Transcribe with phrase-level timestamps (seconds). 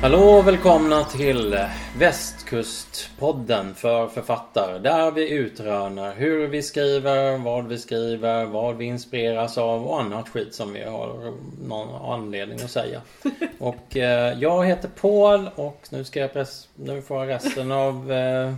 [0.00, 1.66] Hallå och välkomna till
[1.98, 4.78] Västkustpodden för författare.
[4.78, 10.28] Där vi utrönar hur vi skriver, vad vi skriver, vad vi inspireras av och annat
[10.28, 11.32] skit som vi har
[11.68, 13.00] någon anledning att säga.
[13.58, 18.54] Och eh, jag heter Paul och nu ska jag pres- nu får resten av eh,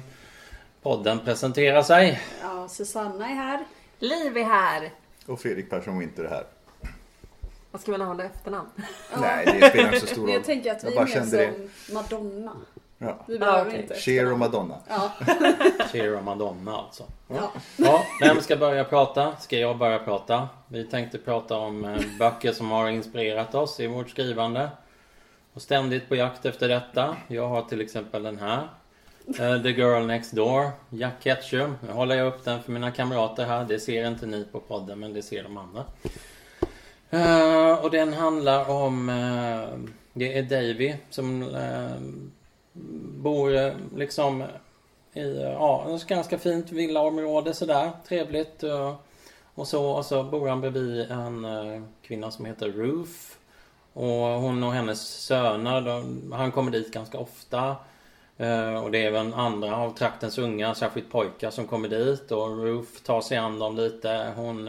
[0.82, 2.20] podden presentera sig.
[2.42, 3.64] Ja, Susanna är här.
[3.98, 4.90] Liv är här.
[5.26, 6.44] Och Fredrik Persson Winter är här.
[7.72, 8.68] Vad ska man ha efternamn?
[9.20, 10.30] Nej, det spelar inte så stor roll.
[10.32, 11.52] Jag tänker att vi är bara mer kände
[11.86, 12.52] som Madonna.
[12.98, 13.24] Ja.
[13.28, 13.80] Vi behöver okej.
[13.82, 13.94] inte.
[13.94, 14.74] Cher och Madonna.
[14.88, 15.10] Ja.
[15.92, 17.04] Cher och Madonna alltså.
[17.28, 17.52] Ja.
[17.76, 19.36] Ja, vem ska börja prata?
[19.36, 20.48] Ska jag börja prata?
[20.68, 24.70] Vi tänkte prata om eh, böcker som har inspirerat oss i vårt skrivande.
[25.54, 27.16] Och ständigt på jakt efter detta.
[27.28, 28.68] Jag har till exempel den här.
[29.26, 31.76] eh, The Girl Next Door, Jack Ketchum.
[31.86, 33.64] Nu håller jag upp den för mina kamrater här.
[33.64, 35.84] Det ser inte ni på podden, men det ser de andra.
[37.14, 39.08] Uh, och den handlar om...
[39.08, 41.96] Uh, det är Davy som uh,
[43.22, 44.42] bor liksom
[45.12, 47.90] i ja, ett ganska fint villaområde sådär.
[48.08, 48.62] Trevligt.
[49.54, 51.46] Och så, och så bor han bredvid en
[52.02, 53.36] kvinna som heter Ruth.
[53.92, 57.76] Och hon och hennes söner, de, han kommer dit ganska ofta.
[58.82, 62.32] Och det är även andra av traktens unga, särskilt pojkar, som kommer dit.
[62.32, 64.32] Och Ruth tar sig an dem lite.
[64.36, 64.68] Hon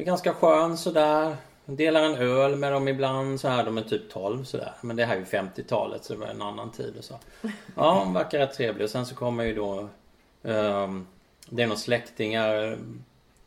[0.00, 1.36] är ganska skön sådär.
[1.64, 3.64] Delar en öl med dem ibland så här.
[3.64, 4.72] De är typ 12 sådär.
[4.80, 7.14] Men det här är ju 50-talet så det var en annan tid och så.
[7.76, 8.84] Ja, hon verkar rätt trevlig.
[8.84, 9.88] Och sen så kommer ju då...
[10.42, 11.06] Um,
[11.48, 12.78] det är några släktingar.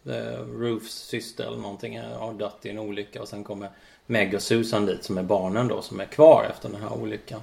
[0.06, 3.22] Eh, uh, Roofs syster eller någonting har dött i en olycka.
[3.22, 3.70] Och sen kommer
[4.06, 7.42] Meg och Susan dit som är barnen då som är kvar efter den här olyckan.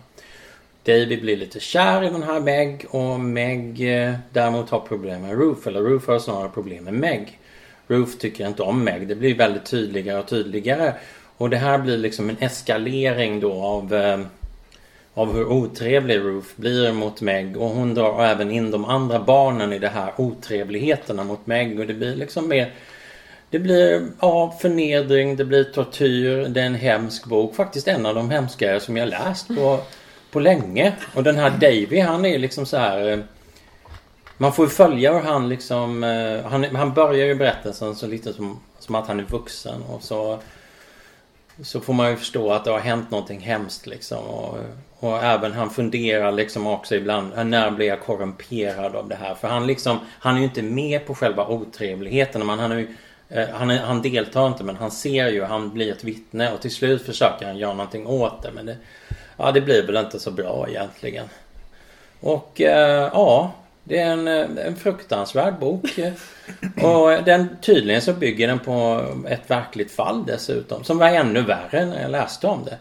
[0.82, 5.38] David blir lite kär i den här Meg och Meg eh, däremot har problem med
[5.38, 5.66] Roof.
[5.66, 7.39] Eller Roof har snarare problem med Meg.
[7.90, 9.08] Roof tycker inte om Meg.
[9.08, 10.92] Det blir väldigt tydligare och tydligare.
[11.36, 14.20] Och det här blir liksom en eskalering då av, eh,
[15.14, 17.56] av hur otrevlig Ruth blir mot Meg.
[17.56, 21.80] Och hon drar även in de andra barnen i det här otrevligheterna mot Meg.
[21.80, 22.72] Och det blir liksom mer...
[23.50, 26.48] Det blir ja, förnedring, det blir tortyr.
[26.48, 27.54] Det är en hemsk bok.
[27.54, 29.80] Faktiskt en av de hemskare som jag läst på,
[30.30, 30.92] på länge.
[31.14, 33.12] Och den här Davy han är liksom så här...
[33.12, 33.18] Eh,
[34.40, 36.04] man får ju följa hur han liksom...
[36.04, 40.02] Eh, han, han börjar ju berättelsen så lite som, som att han är vuxen och
[40.02, 40.38] så...
[41.62, 44.24] Så får man ju förstå att det har hänt någonting hemskt liksom.
[44.24, 44.58] Och,
[44.98, 47.32] och även han funderar liksom också ibland.
[47.38, 49.34] Äh, när blir jag korrumperad av det här?
[49.34, 49.98] För han liksom...
[50.18, 52.46] Han är ju inte med på själva otrevligheten.
[52.46, 52.94] Men han är ju...
[53.28, 56.60] Eh, han, är, han deltar inte men han ser ju, han blir ett vittne och
[56.60, 58.76] till slut försöker han göra någonting åt det men det,
[59.36, 61.28] Ja det blir väl inte så bra egentligen.
[62.20, 63.52] Och eh, ja,
[63.90, 65.98] det är en, eh, en fruktansvärd bok.
[66.82, 70.84] Och den, tydligen så bygger den på ett verkligt fall dessutom.
[70.84, 72.78] Som var ännu värre när jag läste om det.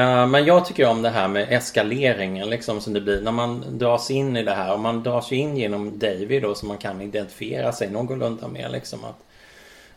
[0.00, 3.78] Eh, men jag tycker om det här med eskaleringen liksom som det blir när man
[3.78, 4.72] dras in i det här.
[4.72, 8.72] Och man dras ju in genom David då som man kan identifiera sig någorlunda med
[8.72, 8.98] liksom.
[9.04, 9.18] Att,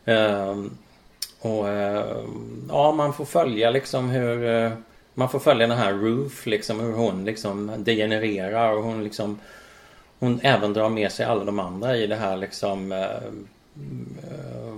[0.06, 0.78] ehm,
[1.40, 2.06] och eh,
[2.69, 4.72] ja, man får följa liksom hur
[5.13, 9.40] man får följa den här Ruth liksom hur hon liksom degenererar och hon liksom
[10.22, 13.00] hon även drar med sig alla de andra i det här liksom eh,
[14.24, 14.76] eh,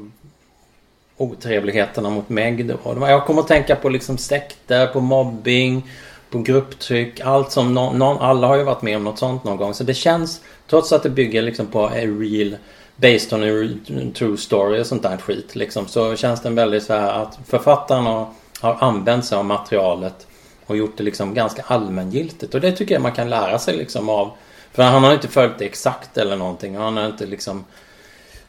[1.18, 2.80] otrevligheterna mot Meg då.
[2.84, 5.90] Jag kommer att tänka på liksom sekter, på mobbing,
[6.30, 7.20] på grupptryck.
[7.20, 9.74] Allt som någon, någon, alla har ju varit med om något sånt någon gång.
[9.74, 12.58] Så det känns, trots att det bygger liksom på a real
[12.96, 15.88] Based on a true story och sånt där skit liksom.
[15.88, 18.28] Så känns den väldigt så här att författaren har,
[18.62, 20.28] har använt sig av materialet
[20.66, 22.56] och gjort det liksom ganska allmängiltigt.
[22.56, 24.32] Och det tycker jag man kan lära sig liksom av.
[24.74, 26.78] För han har inte följt det exakt eller någonting.
[26.78, 27.66] Han har inte liksom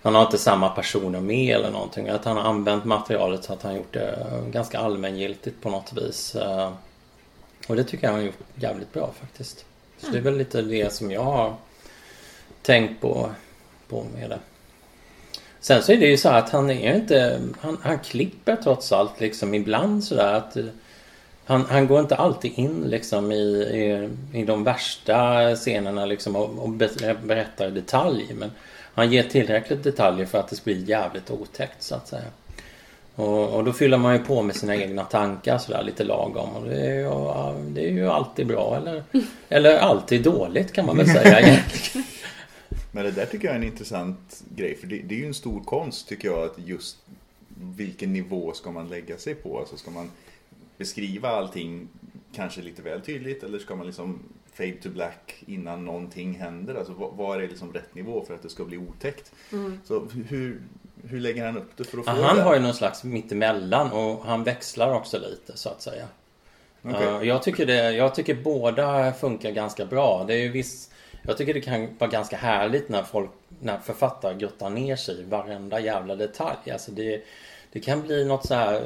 [0.03, 2.09] han har inte samma personer med eller någonting.
[2.09, 6.35] Att han har använt materialet så att han gjort det ganska allmängiltigt på något vis.
[6.35, 6.73] Eh,
[7.69, 9.65] och det tycker jag han har gjort jävligt bra faktiskt.
[9.99, 11.55] Så det är väl lite det som jag har
[12.63, 13.31] tänkt på,
[13.89, 14.39] på med det.
[15.61, 17.41] Sen så är det ju så här att han är inte...
[17.61, 20.57] Han, han klipper trots allt liksom ibland sådär att...
[21.47, 24.09] Han, han går inte alltid in liksom i, i,
[24.41, 28.27] i de värsta scenerna liksom och, och be- berättar i detalj.
[28.35, 28.51] Men
[28.95, 32.29] han ger tillräckligt detaljer för att det ska bli jävligt otäckt så att säga.
[33.15, 36.51] Och, och då fyller man ju på med sina egna tankar sådär lite lagom.
[36.51, 37.09] Och det är ju,
[37.75, 39.05] det är ju alltid bra eller,
[39.49, 42.07] eller alltid dåligt kan man väl säga egentligen.
[42.93, 44.77] Men det där tycker jag är en intressant grej.
[44.77, 46.97] För det, det är ju en stor konst tycker jag att just
[47.77, 49.59] vilken nivå ska man lägga sig på?
[49.59, 50.11] Alltså ska man
[50.77, 51.89] beskriva allting
[52.35, 54.19] kanske lite väl tydligt eller ska man liksom
[54.53, 56.75] fade to black innan någonting händer?
[56.75, 59.33] Alltså vad är liksom rätt nivå för att det ska bli otäckt?
[59.85, 60.61] Så hur,
[61.05, 62.43] hur lägger han upp det för att få Ja, han det?
[62.43, 66.09] har ju någon slags mittemellan och han växlar också lite så att säga.
[66.87, 70.25] Uh, jag, tycker det, jag tycker båda funkar ganska bra.
[70.27, 70.91] Det är ju viss,
[71.23, 73.31] jag tycker det kan vara ganska härligt när folk,
[73.61, 76.71] när författare grottar ner sig i varenda jävla detalj.
[76.73, 77.23] Alltså det,
[77.73, 78.83] det kan bli något så här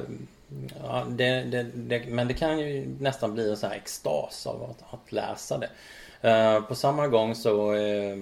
[0.82, 4.62] Ja, det, det, det, men det kan ju nästan bli en sån här extas av
[4.62, 5.68] att, att läsa det.
[6.28, 8.16] Eh, på samma gång så eh,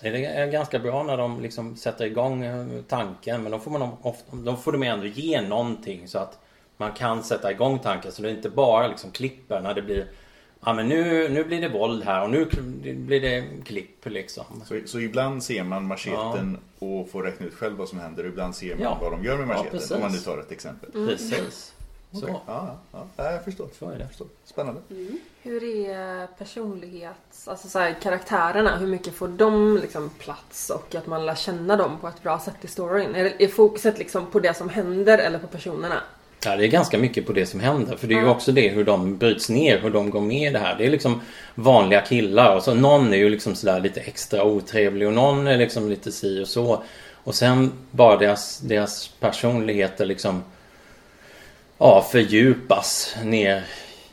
[0.00, 3.70] är det är ganska bra när de liksom sätter igång eh, tanken men då får,
[3.70, 6.38] man ofta, då får de ändå ge någonting så att
[6.76, 10.06] man kan sätta igång tanken så det inte bara liksom klipper när det blir
[10.66, 12.44] Ja men nu, nu blir det våld här och nu
[12.96, 14.44] blir det klipp liksom.
[14.66, 18.22] Så, så ibland ser man macheten och får räkna ut själv vad som händer.
[18.24, 18.98] och Ibland ser man Ja.
[19.00, 19.70] vad de gör med Ja, macheten.
[19.70, 19.90] precis.
[19.90, 20.90] om man nu tar ett exempel.
[20.92, 21.72] Precis.
[22.12, 22.18] Så.
[22.22, 22.34] Okej.
[22.46, 23.68] Ja, ja, ja, jag förstår.
[23.78, 23.98] Så är det.
[24.00, 24.26] Jag förstår.
[24.44, 24.80] Spännande.
[25.42, 31.06] Hur är personlighets, alltså så här, karaktärerna, hur mycket får de liksom plats och att
[31.06, 33.14] man lär känna dem på ett bra sätt i storyn?
[33.14, 36.00] Är, är fokuset liksom på det som händer eller på personerna?
[36.44, 37.96] Ja, det är ganska mycket på det som händer.
[37.96, 40.52] För det är ju också det hur de bryts ner, hur de går med i
[40.52, 40.74] det här.
[40.78, 41.20] Det är liksom
[41.54, 45.56] vanliga killar och så någon är ju liksom sådär lite extra otrevlig och någon är
[45.56, 46.82] liksom lite si och så.
[47.24, 50.42] Och sen bara deras, deras personligheter liksom
[51.78, 53.64] ja, fördjupas ner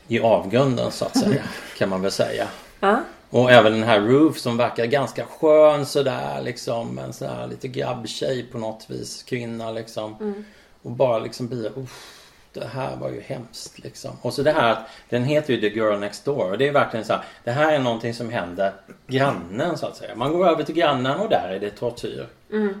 [0.08, 1.42] i avgrunden så att säga.
[1.78, 2.48] Kan man väl säga.
[2.80, 3.00] Ja.
[3.30, 6.98] Och även den här Roof som verkar ganska skön sådär liksom.
[6.98, 9.22] En sån här lite grabbtjej på något vis.
[9.22, 10.34] Kvinna liksom.
[10.82, 12.21] Och bara liksom blir uff,
[12.54, 14.10] det här var ju hemskt liksom.
[14.22, 16.50] Och så det här att den heter ju The Girl Next Door.
[16.50, 17.24] Och det är verkligen så här.
[17.44, 18.72] Det här är någonting som händer
[19.06, 20.14] grannen så att säga.
[20.14, 22.26] Man går över till grannen och där är det tortyr.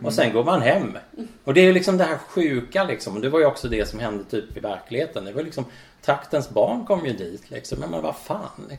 [0.02, 0.98] Och sen går man hem.
[1.44, 3.16] Och det är ju liksom det här sjuka liksom.
[3.16, 5.24] Och det var ju också det som hände typ i verkligheten.
[5.24, 5.64] Det var liksom
[6.02, 7.80] traktens barn kom ju dit liksom.
[7.80, 8.72] Men, men vad fan.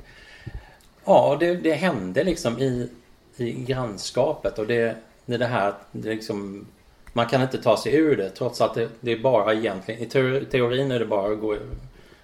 [1.06, 2.90] Ja, det, det hände liksom i,
[3.38, 4.96] i grannskapet och det,
[5.26, 6.66] det är det här att det liksom,
[7.14, 10.06] man kan inte ta sig ur det trots att det, det är bara egentligen, i
[10.46, 11.56] teorin är det bara att gå,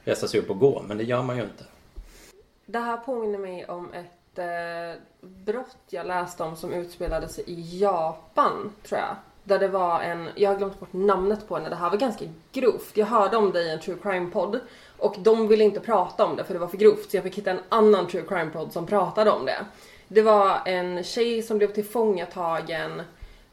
[0.04, 1.64] resa sig upp och gå men det gör man ju inte.
[2.66, 7.80] Det här påminner mig om ett eh, brott jag läste om som utspelade sig i
[7.80, 9.16] Japan, tror jag.
[9.44, 12.26] Där det var en, jag har glömt bort namnet på henne, det här var ganska
[12.52, 12.92] grovt.
[12.98, 14.60] Jag hörde om det i en true crime-podd
[14.98, 17.38] och de ville inte prata om det för det var för grovt så jag fick
[17.38, 19.66] hitta en annan true crime-podd som pratade om det.
[20.08, 23.02] Det var en tjej som blev tillfångatagen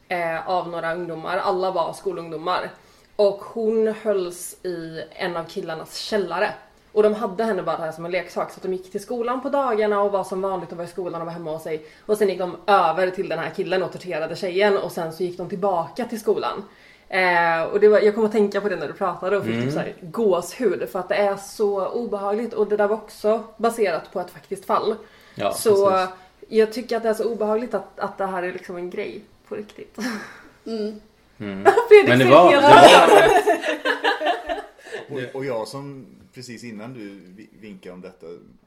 [0.07, 2.69] eh, av några ungdomar, alla var skolungdomar.
[3.15, 6.53] Och hon hölls i en av killarnas källare.
[6.91, 9.41] Och de hade henne bara här som en leksak så att de gick till skolan
[9.41, 11.85] på dagarna och var som vanligt och var i skolan och var hemma hos sig.
[12.05, 15.23] Och sen gick de över till den här killen och torterade tjejen och sen så
[15.23, 16.63] gick de tillbaka till skolan.
[17.09, 19.63] Eh, och det var, jag kom att tänka på det när du pratade och fick
[19.63, 23.43] typ så här gåshud för att det är så obehagligt och det där var också
[23.57, 24.95] baserat på ett faktiskt fall.
[25.35, 26.09] Ja, så precis.
[26.47, 29.21] jag tycker att det är så obehagligt att, att det här är liksom en grej
[29.49, 29.97] på riktigt.
[30.65, 30.99] Mm.
[31.89, 33.29] Fredrik Men det var, det var
[35.09, 38.25] Och, och jag som precis innan du vi- vinkade om detta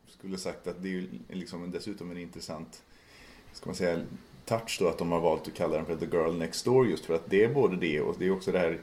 [0.09, 2.83] skulle sagt att det är ju liksom dessutom en intressant
[3.52, 4.00] ska man säga,
[4.45, 7.04] touch då att de har valt att kalla den för The Girl Next Door just
[7.04, 8.78] för att det är både det och det är också det här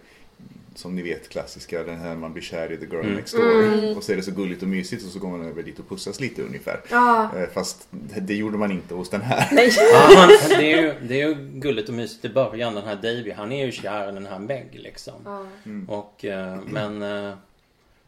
[0.77, 3.15] som ni vet klassiska, den här man blir kär i The Girl Mm.
[3.15, 5.63] Next Door och så är det så gulligt och mysigt och så går man över
[5.63, 6.81] dit och pussas lite ungefär.
[6.91, 7.29] Ja.
[7.37, 9.47] Eh, Fast det, det gjorde man inte hos den här.
[9.51, 9.71] Nej.
[10.17, 12.75] Han, det, är ju, det är ju gulligt och mysigt i början.
[12.75, 15.13] Den här Davy, han är ju kär i den här Meg liksom.
[15.25, 15.45] Ja.
[15.87, 17.33] Och, eh, men eh,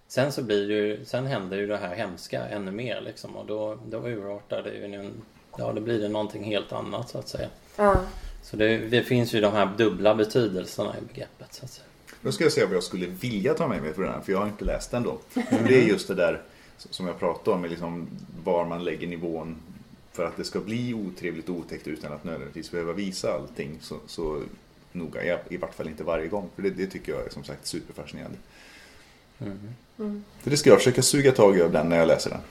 [0.08, 3.36] sen så blir det ju, sen händer ju det här hemska ännu mer liksom.
[3.36, 5.22] Och då, då urartar det ju, en-
[5.58, 7.48] ja då blir det någonting helt annat så att säga.
[7.78, 7.96] Ja.
[8.44, 11.86] Så det, det finns ju de här dubbla betydelserna i begreppet så att säga.
[12.22, 14.32] Då ska jag säga vad jag skulle vilja ta med mig för den här, för
[14.32, 15.12] jag har inte läst den då.
[15.36, 16.42] Och det är just det där
[16.76, 18.08] som jag pratade om, liksom
[18.44, 19.56] var man lägger nivån
[20.12, 23.96] för att det ska bli otrevligt och otäckt utan att nödvändigtvis behöva visa allting så,
[24.08, 24.42] så
[24.92, 25.24] noga.
[25.24, 27.68] I, I vart fall inte varje gång, för det, det tycker jag är som sagt
[27.68, 28.38] superfascinerande.
[30.44, 32.42] Så det ska jag försöka suga tag i av den när jag läser den.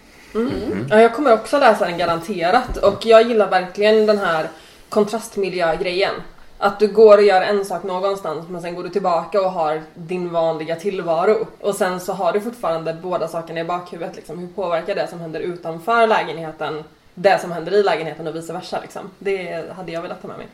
[0.91, 4.49] Ja, jag kommer också läsa den garanterat och jag gillar verkligen den här
[4.89, 6.15] kontrastmiljögrejen.
[6.59, 9.83] Att du går och gör en sak någonstans men sen går du tillbaka och har
[9.95, 11.47] din vanliga tillvaro.
[11.61, 14.17] Och sen så har du fortfarande båda sakerna i bakhuvudet.
[14.17, 14.39] Liksom.
[14.39, 16.85] Hur påverkar det som händer utanför lägenheten
[17.15, 18.81] det som händer i lägenheten och vice versa?
[18.81, 19.11] Liksom.
[19.19, 20.49] Det hade jag velat ta med mig.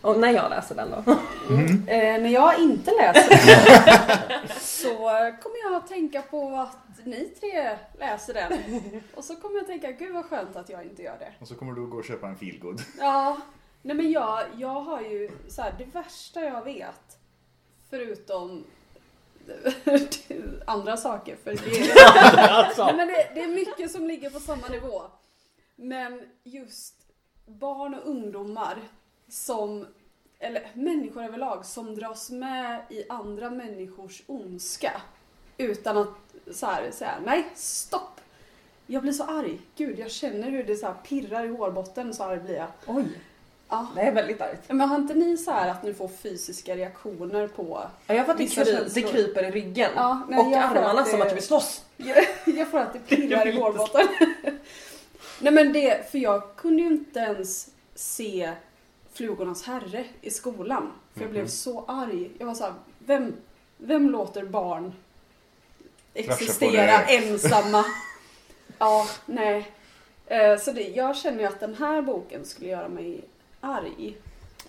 [0.00, 1.16] Och när jag läser den då.
[1.86, 4.94] Eh, när jag inte läser den så
[5.42, 8.52] kommer jag att tänka på att ni tre läser den.
[9.14, 11.32] Och så kommer jag att tänka, gud vad skönt att jag inte gör det.
[11.40, 12.82] Och så kommer du att gå och köpa en feelgood.
[12.98, 13.36] Ja,
[13.82, 17.18] Nej men jag, jag har ju så här, det värsta jag vet,
[17.90, 18.64] förutom
[20.66, 22.76] andra saker, för det är.
[22.86, 25.02] Nej, men det, det är mycket som ligger på samma nivå.
[25.76, 26.94] Men just
[27.46, 28.78] barn och ungdomar
[29.28, 29.86] som,
[30.38, 35.02] eller människor överlag, som dras med i andra människors ondska.
[35.56, 36.08] Utan att
[36.52, 38.20] så här, säga, nej stopp!
[38.86, 39.60] Jag blir så arg.
[39.76, 42.68] Gud, jag känner hur det så här pirrar i hårbotten, så arg blir jag.
[42.86, 43.20] Oj,
[43.68, 43.86] Ja.
[43.94, 44.60] det är väldigt argt.
[44.68, 47.82] Men har inte ni så här att ni får fysiska reaktioner på...
[48.06, 49.08] Ja, jag får att det, Vissa kry- det känslor.
[49.12, 49.90] kryper i ryggen.
[49.96, 51.84] Ja, nej, och jag får armarna att det- som att du vill slåss.
[51.96, 54.08] Jag, jag får att det pirrar i hårbotten.
[55.40, 58.52] Nej men det, för jag kunde ju inte ens se
[59.12, 60.92] Flugornas herre i skolan.
[61.14, 61.48] För jag blev Mhm.
[61.50, 62.30] så arg.
[62.38, 63.34] Jag var så här, vem,
[63.76, 64.92] vem låter barn
[66.12, 67.16] på existera det.
[67.16, 67.84] ensamma?
[68.78, 69.70] Ja, nej.
[70.26, 73.20] Eh, Så det, jag känner ju att den här boken skulle göra mig
[73.60, 74.16] arg.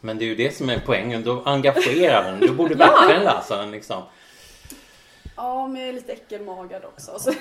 [0.02, 1.24] Men det är ju det som är poängen.
[1.24, 2.40] Då engagerar den.
[2.40, 4.04] Du borde verkligen läsa den liksom.
[5.36, 7.20] Ja, men jag är lite äckelmagad också.
[7.20, 7.32] Så.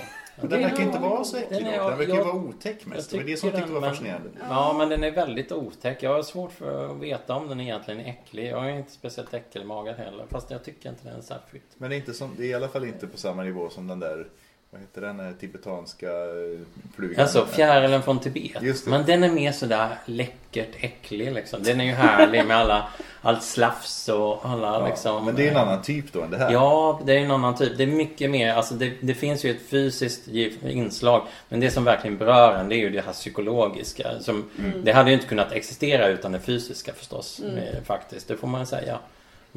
[0.41, 1.89] Men den verkar inte vara så Den äcklig är- dock.
[1.91, 3.11] Den verkar ju jag- vara otäck mest.
[3.11, 4.29] Det var det som jag tycker tyckte var den, fascinerande.
[4.49, 6.03] Ja, men den är väldigt otäck.
[6.03, 8.49] Jag har svårt för att veta om den egentligen är äcklig.
[8.51, 10.25] Jag är inte speciellt äckelmagad heller.
[10.31, 11.65] Fast jag tycker inte den är särskilt.
[11.77, 13.87] Men det är, inte som, det är i alla fall inte på samma nivå som
[13.87, 14.27] den där,
[14.71, 16.61] vad heter den, eh, tibetanska eh,
[16.97, 17.21] flugan.
[17.23, 18.63] Alltså fjärilen från Tibet.
[18.63, 18.91] Just det.
[18.91, 21.63] Men den är mer sådär läckert äcklig liksom.
[21.63, 22.89] Den är ju härlig med alla,
[23.23, 25.25] allt slafs och alla Ja, liksom.
[25.25, 26.53] Men det är en eh, annan typ då än det här.
[26.53, 27.77] Ja, det är en annan typ.
[27.77, 30.29] Det är mycket mer, alltså det, det finns ju ett fysiskt
[30.63, 31.23] inslag.
[31.49, 34.21] Men det som verkligen berör en, det är ju det här psykologiska.
[34.21, 34.51] Som,
[34.85, 37.41] Det hade ju inte kunnat existera utan det fysiska förstås.
[37.41, 38.99] eh, Faktiskt, det får man säga.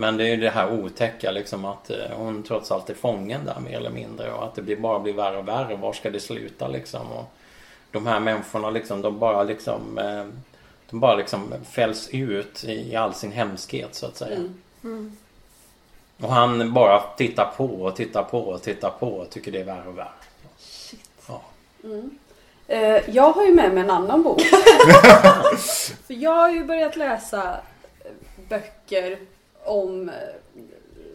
[0.01, 3.45] Men det är ju det här otäcka liksom att eh, hon trots allt är fången
[3.45, 4.33] där mer eller mindre.
[4.33, 5.75] Och att det blir, bara blir värre och värre.
[5.75, 7.11] Var ska det sluta liksom?
[7.11, 7.25] Och
[7.91, 10.25] de här människorna liksom, de bara liksom eh,
[10.89, 14.39] de bara liksom fälls ut i all sin hemskhet så att säga.
[14.83, 15.17] Mm.
[16.21, 19.65] Och han bara tittar på och tittar på och tittar på och tycker det är
[19.65, 20.07] värre och värre.
[21.27, 21.41] Ja.
[22.67, 24.41] Eh, Jag har ju med mig en annan bok.
[26.07, 27.57] För jag har ju börjat läsa
[28.49, 29.17] böcker
[29.65, 30.09] om...
[30.09, 30.15] eh,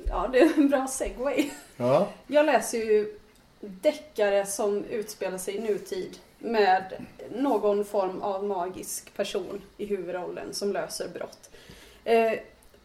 [0.09, 1.51] Ja, det är en bra segway.
[1.77, 2.09] Ja.
[2.27, 3.19] Jag läser ju
[3.61, 10.73] deckare som utspelar sig i nutid med någon form av magisk person i huvudrollen som
[10.73, 11.51] löser brott.
[12.05, 12.33] Eh,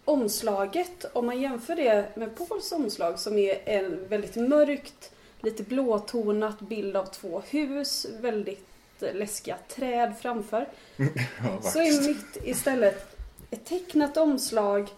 [0.05, 6.59] omslaget, om man jämför det med Pauls omslag som är en väldigt mörkt, lite blåtonat
[6.59, 8.67] bild av två hus, väldigt
[9.01, 10.67] eh, läskiga träd framför.
[11.43, 13.15] Ja, Så är mitt istället
[13.51, 14.89] ett tecknat omslag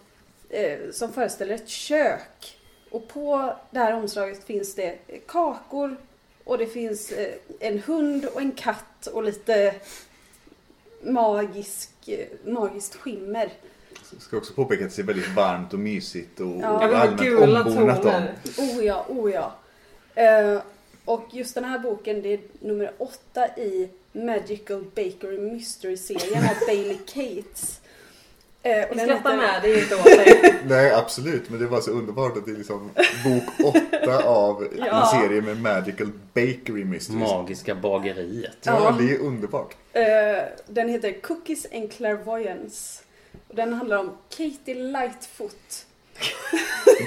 [0.54, 2.58] eh, som föreställer ett kök.
[2.92, 5.98] Och på det här omslaget finns det kakor
[6.44, 9.76] och det finns eh, en hund och en katt och lite
[11.04, 13.50] magisk, eh, magiskt skimmer.
[14.12, 16.68] Jag ska också påpeka att det ser väldigt varmt och mysigt och, Ja.
[16.68, 18.04] allmänt gula ombonat om.
[18.04, 18.36] toner.
[18.58, 19.54] Oh ja, oh ja.
[20.16, 20.62] Eh,
[21.06, 26.98] och just den här boken, det är nummer åtta i Magical Bakery Mystery-serien av Bailey
[26.98, 27.80] Cates.
[28.66, 30.56] Eh, och skrattar heter- med, det är inte åt dig.
[30.68, 31.50] Nej, absolut.
[31.50, 32.90] Men det var så underbart att det är liksom
[33.24, 35.12] bok åtta av en Ja.
[35.14, 37.20] serie med Magical Bakery Mysteries.
[37.32, 38.58] Magiska bageriet.
[38.64, 38.96] Ja, Ja.
[39.00, 39.76] det är underbart.
[39.94, 40.04] Eh,
[40.68, 43.04] den heter Cookies and Clairvoyance.
[43.48, 45.86] Och den handlar om Katie Lightfoot.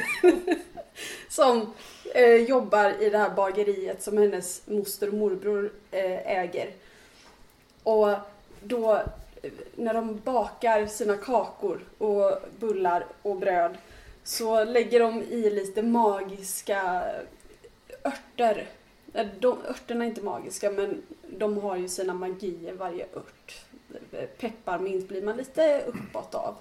[1.28, 1.72] som
[2.14, 6.70] eh, jobbar i det här bageriet som hennes moster och morbror eh, äger.
[7.82, 8.08] Och
[8.62, 9.02] då
[9.76, 13.76] när de bakar sina kakor och bullar och bröd
[14.24, 17.04] så lägger de i lite magiska
[18.04, 18.66] örter.
[19.14, 21.02] Eh, De, örterna är inte magiska men
[21.38, 23.64] de har ju sina magier varje ört.
[24.38, 26.54] Pepparmint blir man lite uppåt av.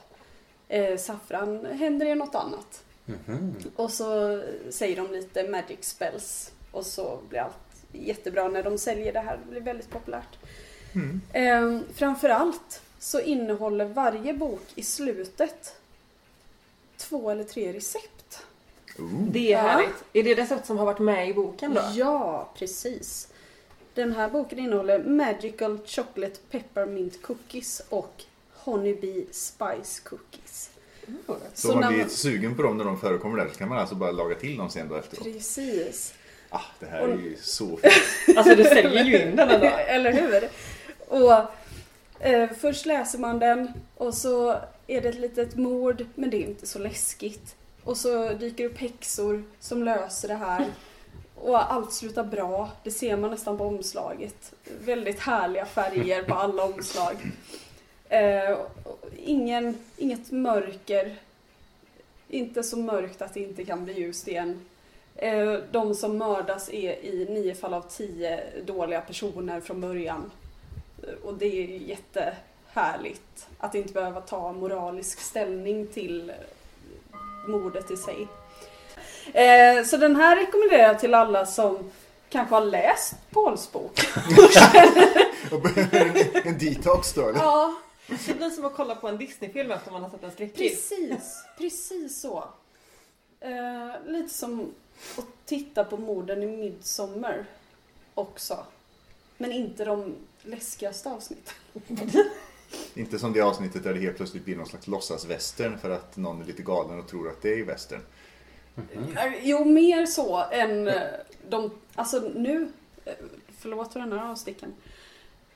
[0.67, 2.83] Eh, saffran händer det något annat.
[3.05, 3.55] Mhm.
[3.75, 6.51] Och så säger de lite magic spells.
[6.71, 7.53] Och så blir allt
[7.91, 9.39] jättebra när de säljer det här.
[9.45, 10.37] Det blir väldigt populärt.
[10.95, 11.21] Mm.
[11.33, 15.75] Eh, framförallt så innehåller varje bok i slutet
[16.97, 18.43] två eller tre recept.
[18.99, 19.23] Ooh.
[19.31, 19.57] Det är Ja.
[19.61, 20.03] härligt.
[20.13, 21.81] Är det recept som har varit med i boken då?
[21.93, 23.27] Ja, precis.
[23.93, 28.23] Den här boken innehåller Magical Chocolate Peppermint Cookies och
[28.53, 30.69] Honeybee Spice Cookies.
[31.07, 31.19] Mm.
[31.53, 33.77] Så om när man blir sugen på dem när de förekommer där så kan man
[33.77, 35.23] alltså bara laga till dem sen då efteråt.
[35.23, 36.13] Precis.
[36.49, 38.37] Ah, det här är ju så fint.
[38.37, 39.65] Alltså du säljer ju in den ändå.
[39.87, 40.49] Eller hur?
[41.15, 41.41] Och
[42.25, 44.51] eh, först läser man den och så
[44.87, 47.55] är det ett litet mord, men det är inte så läskigt.
[47.83, 50.65] Och så dyker upp häxor som löser det här.
[51.35, 52.71] Och allt slutar bra.
[52.83, 54.53] Det ser man nästan på omslaget.
[54.85, 57.15] Väldigt härliga färger på alla omslag.
[58.09, 58.57] Eh,
[59.17, 61.15] ingen, inget mörker.
[62.27, 64.65] Inte så mörkt att det inte kan bli ljust igen.
[65.15, 70.31] Eh, de som mördas är i nio fall av tio dåliga personer från början.
[71.23, 76.33] Och det är ju jättehärligt att inte behöva ta moralisk ställning till
[77.47, 78.27] mordet i sig.
[79.33, 81.91] Eh, så den här rekommenderar jag till alla som
[82.29, 84.01] kanske har läst Pauls bok.
[86.43, 87.39] En detox då eller?
[87.39, 87.75] ja,
[88.07, 90.69] Det blir som att kolla på en Disney-film efter man har sett en skräckfilm.
[90.69, 91.43] precis.
[91.57, 92.43] Precis så.
[93.39, 94.73] Eh, lite som
[95.17, 97.45] att titta på morden i Midsommar
[98.13, 98.57] också.
[99.37, 101.53] Men inte de läskigaste avsnitten.
[102.93, 106.41] Inte som det avsnittet där det helt plötsligt blir någon slags låtsasvästern för att någon
[106.41, 108.01] är lite galen och tror att det är västern.
[108.93, 111.01] Eh, Jo, mer så än eh,
[111.49, 111.71] de...
[111.95, 112.67] Alltså nu...
[113.05, 113.13] eh,
[113.59, 114.73] Förlåt för den här avsticken.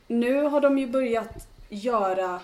[0.08, 2.42] Nu har de ju börjat göra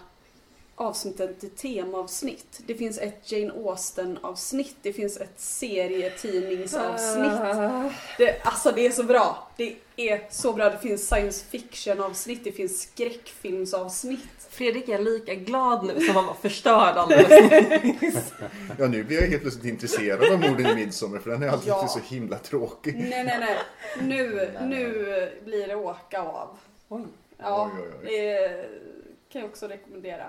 [0.75, 2.59] avsnitten till temaavsnitt.
[2.65, 7.39] Det finns ett Jane Austen-avsnitt, det finns ett serietidningsavsnitt.
[7.41, 7.89] Ah.
[8.17, 9.47] Det, alltså det är så bra.
[9.57, 10.69] Det är så bra.
[10.69, 14.19] Det finns science fiction-avsnitt, det finns skräckfilmsavsnitt.
[14.49, 17.29] Fredrik är lika glad nu som han var förstörd alldeles.
[18.79, 21.69] Ja, nu blir jag helt plötsligt intresserad av morden i Midsommar för den är alltid
[21.69, 21.87] Ja.
[21.87, 22.95] så himla tråkig.
[22.95, 23.57] Nej, nej, nej.
[24.01, 26.57] Nu, nu blir det åka av.
[26.89, 27.01] Oj.
[27.37, 28.05] Ja, Oj, oj, oj.
[28.05, 28.65] det
[29.31, 30.25] kan jag också rekommendera.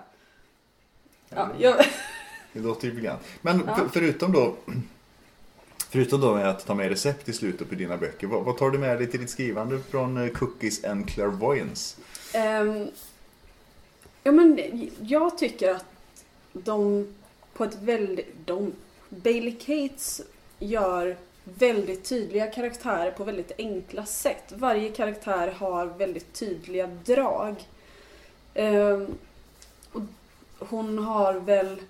[1.28, 1.76] Ja, jag,
[2.52, 3.20] Det låter ju bekant.
[3.42, 3.74] Men Ja.
[3.76, 4.56] för, förutom då
[5.90, 8.70] Förutom då med att ta med recept i slutet på dina böcker, vad, vad tar
[8.70, 11.96] du med dig till ditt skrivande från eh, Cookies and Clairvoyance?
[12.34, 12.88] Ehm,
[14.22, 14.60] ja, men
[15.00, 15.84] jag tycker att
[16.52, 17.06] de
[17.54, 18.34] på ett väldigt...
[18.44, 18.72] De,
[19.08, 20.22] Bailey Cates
[20.58, 24.52] gör väldigt tydliga karaktärer på väldigt enkla sätt.
[24.56, 27.54] Varje karaktär har väldigt tydliga drag.
[28.54, 29.08] Och
[30.58, 31.80] hon har väl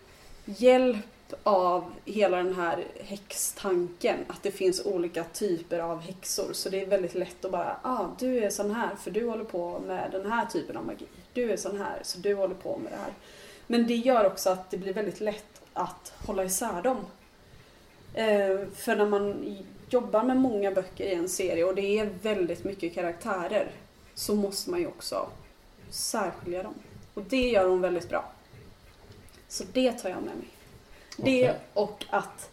[0.45, 1.05] hjälp
[1.43, 4.17] av hela den här häxtanken.
[4.27, 6.53] Att det finns olika typer av häxor.
[6.53, 9.45] Så det är väldigt lätt att bara, ah, du är sån här för du håller
[9.45, 11.07] på med den här typen av magi.
[11.33, 13.13] Du är sån här så du håller på med det här.
[13.67, 16.99] Men det gör också att det blir väldigt lätt att hålla isär dem.
[18.15, 19.57] Eh, för när man
[19.91, 23.71] jobbar med många böcker i en serie och det är väldigt mycket karaktärer
[24.15, 25.29] så måste man ju också
[25.91, 26.75] särskilja dem.
[27.15, 28.33] Och det gör hon väldigt bra.
[29.49, 30.49] Så det tar jag med mig.
[31.17, 31.61] Det Okej.
[31.75, 32.51] och att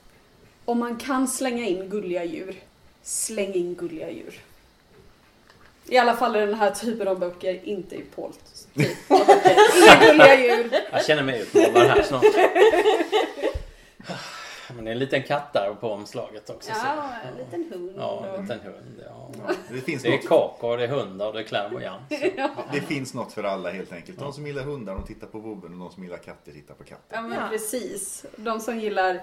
[0.65, 2.55] om man kan slänga in gulliga djur,
[3.03, 4.39] släng in gulliga djur.
[5.85, 8.97] I alla fall i den här typen av böcker, inte i Pauls typ.
[9.09, 10.71] Inga gulliga djur.
[10.91, 12.23] Jag känner mig utmålad här snart.
[14.75, 16.71] Men det är en liten katt där på omslaget också.
[16.73, 17.93] så- Ja, en liten hund.
[17.97, 19.03] Ja, en liten hund.
[19.07, 19.29] Ja.
[19.69, 22.09] Det finns, Det är något, kakor, det är hundar och det är clairvoyant.
[22.73, 24.19] det finns något för alla helt enkelt.
[24.19, 26.83] De som gillar hundar de tittar på vovven och de som gillar katter tittar på
[26.83, 27.15] katter.
[27.15, 27.47] Ja men Ja.
[27.49, 28.25] precis.
[28.35, 29.21] De som gillar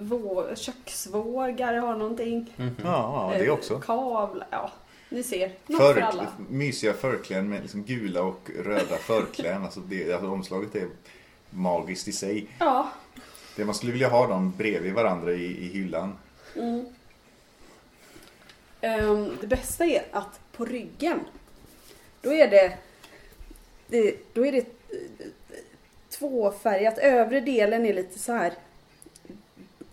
[0.00, 2.52] vå- köksvågar har någonting.
[2.56, 2.76] Mhm.
[2.84, 3.78] Ja, ja det Eh, också.
[3.80, 4.70] Kavlar, ja.
[5.08, 5.52] Ni ser.
[5.66, 6.26] Något för Förk, alla.
[6.48, 9.62] mysiga förkläden med liksom gula och röda förkläden.
[9.64, 10.88] Alltså det, alltså omslaget är
[11.50, 12.46] magiskt i sig.
[12.58, 12.88] Ja.
[13.56, 16.18] Det man skulle vilja ha dem bredvid varandra i, i hyllan.
[16.56, 16.86] Mm.
[18.82, 21.20] Um, det bästa är att på ryggen,
[22.20, 22.78] då är det,
[23.86, 25.26] det, då är det eh,
[26.08, 26.98] tvåfärgat.
[26.98, 28.52] Övre delen är lite så här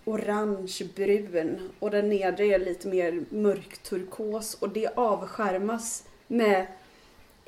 [0.05, 6.67] orangebrun och den nedre är lite mer mörkturkos och det avskärmas med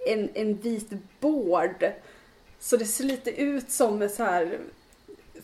[0.08, 1.92] en, en vit bård.
[2.60, 4.60] Så det ser lite ut som ett så här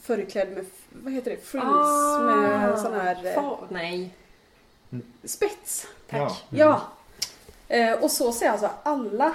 [0.08, 4.13] förklädd med, vad heter det, frills med sån här eh, Fa- Nej.
[5.24, 5.88] spets.
[6.10, 6.46] Tack.
[6.50, 6.82] Ja.
[7.70, 7.76] Ja.
[7.76, 9.34] Eh, och så ser alltså alla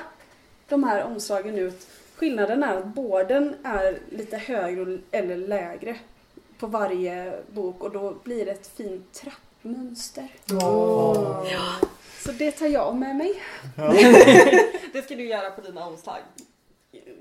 [0.68, 1.86] de här omslagen ut.
[2.16, 5.96] Skillnaden är att båden är lite högre eller lägre
[6.58, 10.28] på varje bok och då blir det ett fint trappmönster.
[12.24, 13.42] Så det tar jag med mig.
[14.92, 16.18] Det ska du göra på dina omslag.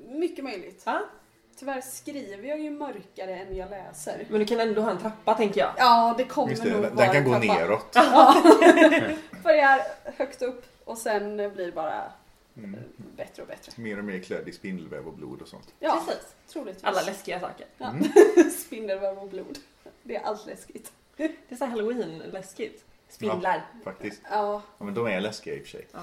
[0.09, 0.81] Mycket möjligt.
[0.85, 1.01] Ja.
[1.61, 4.25] Tyvärr skriver jag ju mörkare än jag läser.
[4.29, 5.71] Men du kan ändå ha en trappa tänker jag.
[5.77, 7.59] Ja, det kommer Just nog det, vara den kan en gå trappa.
[7.59, 7.93] neråt.
[9.43, 9.81] Börjar
[10.17, 12.03] högt upp och sen blir det bara
[12.57, 12.79] Mm.
[13.17, 13.71] bättre och bättre.
[13.81, 15.73] Mer och mer klädd i spindelväv och blod och sånt.
[15.79, 16.23] Ja, Precis.
[16.47, 16.83] troligtvis.
[16.83, 17.65] Alla läskiga saker.
[17.77, 17.93] Ja.
[18.65, 19.57] Spindelväv och blod.
[20.03, 20.91] Det är allt läskigt.
[21.17, 22.83] Det är så halloween-läskigt.
[23.09, 23.65] Spindlar.
[23.83, 24.21] Faktiskt.
[24.31, 25.87] Ja, Ja, men de är läskiga i och för sig.
[25.91, 25.99] Ja.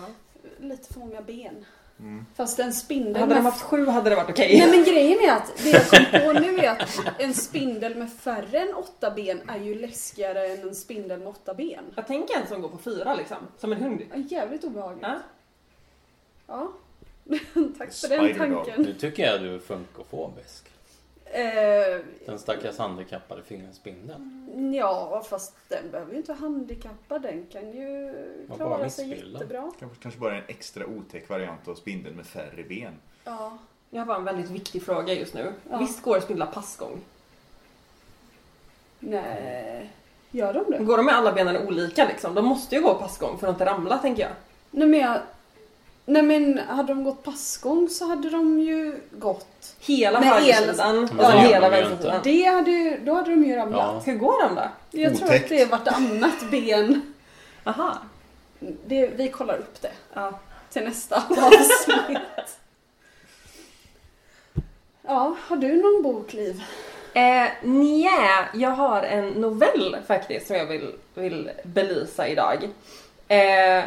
[0.59, 1.65] lite för många ben.
[2.01, 2.27] Mm.
[2.35, 3.53] Fast en spindel Hade de med...
[3.53, 4.59] haft sju hade det varit okej.
[4.59, 8.13] Nej men grejen är att det jag kom på nu är att en spindel med
[8.13, 11.85] färre än åtta ben är ju läskigare än en spindel med åtta ben.
[11.95, 13.37] Jag tänker en som går på fyra liksom.
[13.59, 14.03] Som en hund.
[14.11, 15.03] Ja, Jävligt obehagligt.
[15.07, 15.19] Ja.
[16.47, 16.73] Ja.
[17.79, 18.83] tack för den tanken.
[18.83, 20.65] Nu tycker jag du är funkofobisk.
[21.33, 24.73] Eh, Den stackars handikappade fingerspindeln.
[24.75, 27.23] ja, fast den behöver ju inte vara handikappad.
[27.23, 28.15] Den kan ju
[28.57, 29.73] klara sig jättebra.
[29.79, 32.95] Kanske, kanske bara en extra otäck variant av spindeln med färre ben.
[33.25, 33.59] Ja.
[33.91, 35.53] Jag har bara en väldigt viktig fråga just nu.
[35.71, 35.79] Ja.
[35.79, 37.01] Visst går spindlar passgång?
[39.01, 39.91] Nej,
[40.31, 40.85] gör de det?
[40.85, 42.35] Går de med alla benen olika liksom?
[42.35, 44.33] De måste ju gå passgång för att inte ramla tänker jag.
[44.71, 45.21] Nej men, jag,
[46.09, 49.75] nej men hade de gått passgång så hade de ju gått.
[49.81, 52.21] Hela Med högersidan gör hela vänstersidan.
[52.25, 54.03] Det hade ju, då hade de ju ramlat.
[54.07, 54.13] Ja.
[54.13, 54.69] Hur går de då?
[54.91, 55.45] Jag tror Otäckt.
[55.45, 57.15] att det är vartannat ben.
[57.65, 57.99] Aha.
[58.87, 60.39] Det, vi kollar upp det Ja.
[60.71, 62.19] till nästa avsnitt.
[65.03, 66.63] Ja, har du någon bok, Liv?
[67.15, 72.69] Eh, nja, jag har en novell faktiskt som jag vill, vill belysa idag.
[73.29, 73.85] Eh,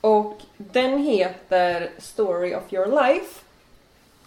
[0.00, 3.40] och den heter Story of your life.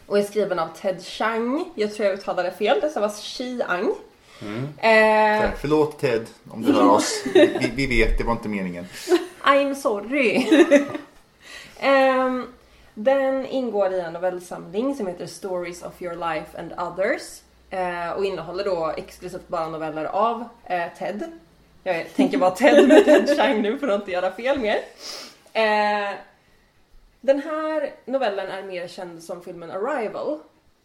[0.06, 1.66] Och är skriven av Ted Chiang.
[1.76, 3.94] Jag tror jag uttalade fel, det stavas Chiang.
[4.42, 4.64] Mm.
[4.64, 7.24] Eh, För, förlåt Ted, om du hör oss.
[7.34, 8.88] Vi, vi vet, det var inte meningen.
[9.44, 10.48] I'm sorry.
[11.80, 12.48] Ehm,
[12.94, 17.22] den ingår i en novellsamling som heter Stories of your life and others.
[17.70, 21.32] Eh, och innehåller då exklusivt bara noveller av eh, Ted.
[21.84, 24.80] Jag tänker bara Ted med Ted Chiang nu för att inte göra fel mer.
[25.54, 26.16] Eh,
[27.22, 30.40] den här novellen är mer känd som filmen Arrival.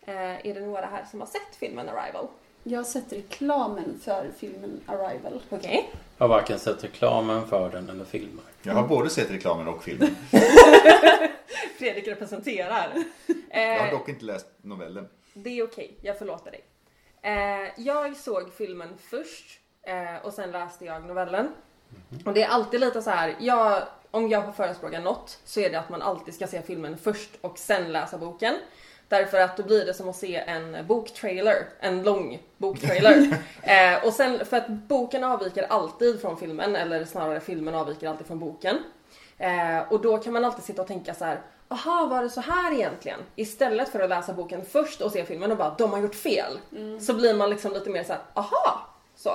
[0.07, 2.27] Eh, är det några här som har sett filmen Arrival?
[2.63, 5.43] Jag har sett reklamen för filmen Arrival.
[5.51, 5.91] Okej.
[6.19, 8.45] Jag har varken sett reklamen för den eller filmer.
[8.63, 10.17] Jag har både sett reklamen och filmen.
[11.79, 12.93] Fredrik representerar.
[13.51, 15.09] Jag har Eh, dock inte läst novellen.
[15.35, 16.65] Det är okej, jag förlåter dig.
[17.23, 21.49] Eh, jag såg filmen först eh, och sen läste jag novellen.
[22.25, 25.71] Och det är alltid lite så här, jag, om jag får förespråka något så är
[25.71, 28.55] det att man alltid ska se filmen först och sen läsa boken.
[29.09, 33.39] Därför att då blir det som att se en boktrailer, en lång boktrailer.
[33.63, 38.27] eh, och sen, för att boken avviker alltid från filmen, eller snarare filmen avviker alltid
[38.27, 38.79] från boken.
[39.39, 41.41] Eh, och då kan man alltid sitta och tänka så här.
[41.69, 43.21] Aha, var det så här egentligen?
[43.37, 46.59] Istället för att läsa boken först och se filmen och bara de har gjort fel.
[47.01, 48.87] Så blir man liksom lite mer så här, aha!
[49.17, 49.31] Så.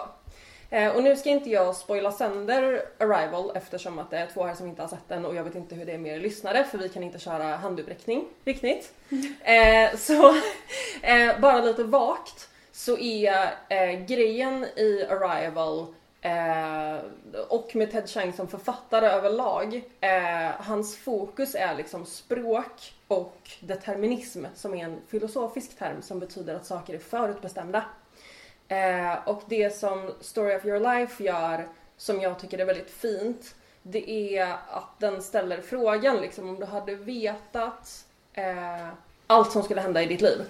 [0.73, 4.55] Eh, och nu ska inte jag spoila sönder Arrival eftersom att det är två här
[4.55, 6.63] som inte har sett den och jag vet inte hur det är med er lyssnare
[6.63, 8.93] för vi kan inte köra handuppräckning riktigt.
[9.43, 10.29] Eh, så
[11.01, 15.85] eh, bara lite vagt så är grejen i Arrival
[16.21, 17.05] eh,
[17.49, 24.45] och med Ted Chiang som författare överlag, eh, hans fokus är liksom språk och determinism
[24.55, 27.83] som är en filosofisk term som betyder att saker är förutbestämda.
[28.73, 33.55] Eh, och det som Story of Your Life gör, som jag tycker är väldigt fint,
[33.83, 38.87] det är att den ställer frågan liksom om du hade vetat eh,
[39.27, 40.41] allt som skulle hända i ditt liv.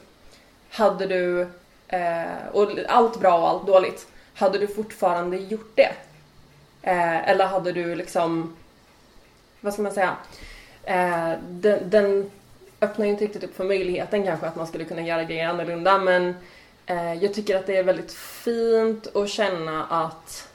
[0.70, 1.42] Hade du,
[1.88, 5.92] eh, och allt bra och allt dåligt, hade du fortfarande gjort det?
[6.82, 8.58] Eh, eller hade du liksom,
[9.62, 10.16] vad ska man säga,
[10.84, 12.32] eh, den, den
[12.82, 15.98] öppnar ju inte riktigt upp för möjligheten kanske att man skulle kunna göra grejer annorlunda
[15.98, 16.36] men
[16.86, 20.50] Eh, jag tycker att det är väldigt fint att känna att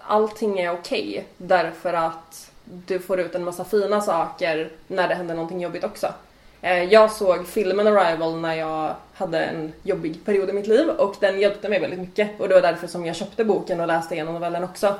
[0.00, 5.34] allting är okej därför att du får ut en massa fina saker när det händer
[5.34, 6.12] någonting jobbigt också.
[6.60, 11.16] Eh, jag såg filmen Arrival när jag hade en jobbig period i mitt liv och
[11.20, 14.14] den hjälpte mig väldigt mycket och det var därför som jag köpte boken och läste
[14.14, 14.94] igenom novellen också.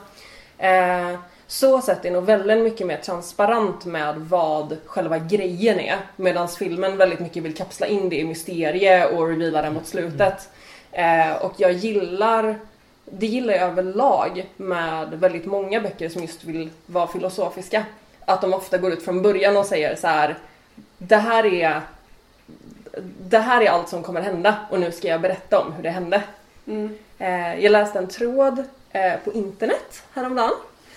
[0.59, 1.19] Eh,
[1.53, 7.21] så sett är novellen mycket mer transparent med vad själva grejen är medan filmen väldigt
[7.21, 10.49] mycket vill kapsla in det i mysterie och reveala det mot slutet.
[10.93, 12.59] Eh, Och jag gillar
[13.05, 17.85] det gillar jag överlag med väldigt många böcker som just vill vara filosofiska.
[18.25, 20.39] Att de ofta går ut från början och säger så här.
[20.99, 21.81] Det här är
[23.21, 25.91] det här är allt som kommer hända och nu ska jag berätta om hur det
[25.91, 26.23] hände.
[26.67, 26.99] Mm.
[27.19, 30.53] Eh, jag läste en tråd eh, på internet häromdagen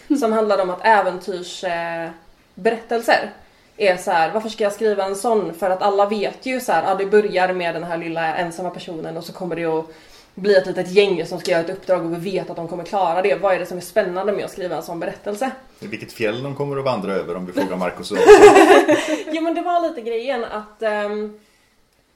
[0.20, 2.14] som handlade om att äventyrsberättelser
[2.56, 3.32] berättelser
[3.78, 5.54] är så här, varför ska jag skriva en sån?
[5.54, 8.70] För att alla vet ju så här, ja, det börjar med den här lilla ensamma
[8.70, 9.86] personen och så kommer det att
[10.36, 12.84] bli ett litet gäng som ska göra ett uppdrag och vi vet att de kommer
[12.84, 13.36] klara det.
[13.36, 15.52] Vad är det som är spännande med att skriva en sån berättelse?
[15.80, 18.18] Vilket fjäll de kommer att vandra över om vi frågar Marcus och
[19.32, 21.40] Jo men det var lite grejen att ehm,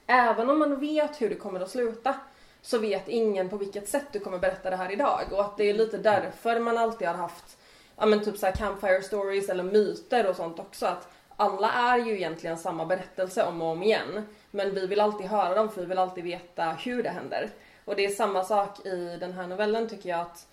[0.06, 2.14] även om man vet hur det kommer att sluta
[2.62, 5.70] så vet ingen på vilket sätt du kommer berätta det här idag och att det
[5.70, 7.56] är lite därför man alltid har haft
[8.00, 11.98] ja men typ så här campfire stories eller myter och sånt också att alla är
[11.98, 15.80] ju egentligen samma berättelse om och om igen men vi vill alltid höra dem för
[15.80, 17.50] vi vill alltid veta hur det händer.
[17.84, 20.46] Och det är samma sak i den här novellen tycker jag att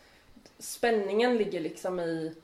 [0.60, 2.36] spänningen ligger liksom i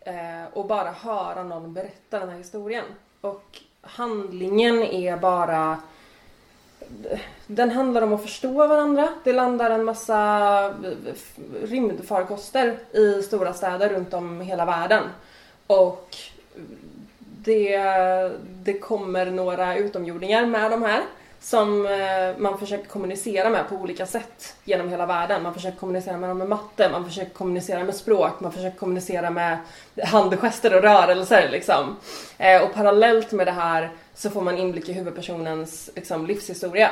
[0.00, 2.84] eh, att bara höra någon berätta den här historien.
[3.20, 5.78] Och handlingen är bara
[7.46, 9.08] den handlar om att förstå varandra.
[9.24, 10.74] Det landar en massa
[11.62, 15.02] rymdfarkoster i stora städer runt om hela världen.
[15.66, 16.16] Och
[17.18, 17.78] det,
[18.62, 21.02] det kommer några utomjordingar med de här
[21.44, 25.42] som eh, man försöker kommunicera med på olika sätt genom hela världen.
[25.42, 29.30] Man försöker kommunicera med dem med matte, man försöker kommunicera med språk, man försöker kommunicera
[29.30, 29.58] med
[30.04, 31.96] handgester och rörelser liksom.
[32.38, 36.90] Eh, och parallellt med det här så får man inblick i huvudpersonens liksom, livshistoria.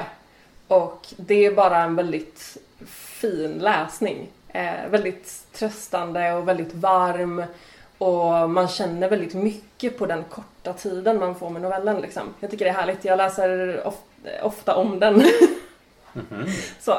[0.68, 2.56] Och det är bara en väldigt
[2.87, 4.28] fin läsning.
[4.48, 7.44] Eh, väldigt tröstande och väldigt varm.
[7.98, 12.00] Och man känner väldigt mycket på den korta tiden man får med novellen.
[12.00, 12.22] Liksom.
[12.40, 13.04] Jag tycker det är härligt.
[13.04, 13.94] Jag läser of
[14.42, 15.14] ofta om den.
[15.14, 15.26] Mm
[16.14, 16.46] -hmm.
[16.80, 16.98] Så.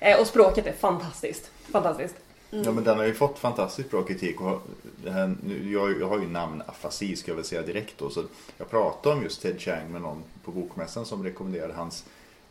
[0.00, 1.50] Eh, och språket är fantastiskt.
[1.72, 2.25] Fantastiskt.
[2.56, 2.66] Mm.
[2.66, 4.40] Ja men den har ju fått fantastiskt bra kritik.
[4.40, 4.62] Och
[5.04, 8.10] det här, jag, jag har ju namn afasi ska jag väl säga direkt då.
[8.10, 8.22] Så
[8.58, 12.04] jag pratade om just Ted Chiang med någon på bokmässan som rekommenderade hans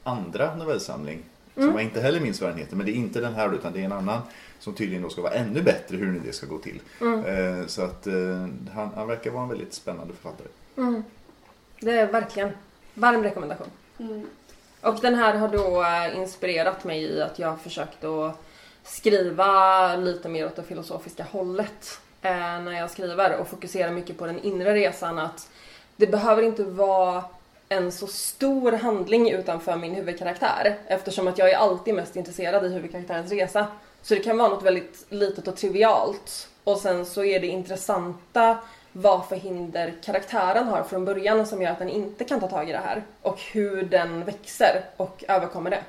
[0.03, 1.23] andra novellsamling.
[1.55, 1.69] Mm.
[1.69, 2.75] Som jag inte heller minns vad den heter.
[2.75, 4.21] Men det är inte den här utan det är en annan.
[4.59, 6.81] Som tydligen då ska vara ännu bättre hur nu det ska gå till.
[7.01, 7.25] Mm.
[7.25, 8.13] Eh, så att eh,
[8.73, 10.47] han, han, verkar vara en väldigt spännande författare.
[10.77, 11.03] Mm.
[11.79, 12.49] Det är verkligen
[12.93, 13.67] varm rekommendation.
[13.99, 14.27] Mm.
[14.81, 18.45] Och den här har då eh, inspirerat mig i att jag försökt att
[18.85, 24.25] skriva lite mer åt det filosofiska hållet eh, när jag skriver och fokusera mycket på
[24.25, 25.19] den inre resan.
[25.19, 25.49] Att
[25.95, 27.23] det behöver inte vara
[27.69, 32.73] en så stor handling utanför min huvudkaraktär eftersom att jag är alltid mest intresserad i
[32.73, 33.67] huvudkaraktärens resa.
[34.01, 38.57] Så det kan vara något väldigt litet och trivialt och sen så är det intressanta
[38.91, 42.69] vad för hinder karaktären har från början som gör att den inte kan ta tag
[42.69, 45.83] i det här och hur den växer och överkommer det.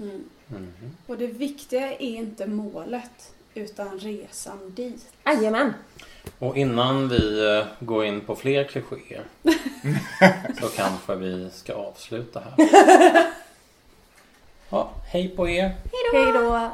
[0.00, 0.24] Mm.
[0.56, 0.72] Mm.
[1.06, 5.06] Och det viktiga är inte målet utan resan dit.
[5.24, 5.74] Jajamän!
[6.38, 9.24] Och innan vi eh, går in på fler klichéer
[10.60, 13.26] så kanske vi ska avsluta här.
[14.70, 15.74] Ja, hej på er!
[16.12, 16.70] Hej då!